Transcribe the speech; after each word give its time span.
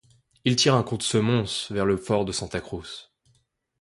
Il 0.45 0.55
tire 0.55 0.73
un 0.73 0.81
coup 0.81 0.97
de 0.97 1.03
semonce 1.03 1.71
vers 1.71 1.85
le 1.85 1.95
fort 1.95 2.25
de 2.25 2.31
Santa 2.31 2.59
Cruz. 2.59 3.11